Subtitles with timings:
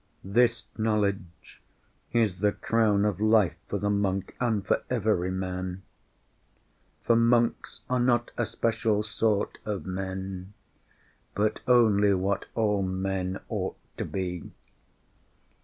[0.23, 1.61] This knowledge
[2.11, 5.83] is the crown of life for the monk and for every man.
[7.03, 10.55] For monks are not a special sort of men,
[11.35, 14.49] but only what all men ought to be.